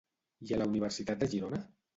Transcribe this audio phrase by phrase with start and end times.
[0.47, 1.61] I a la Universitat de Girona?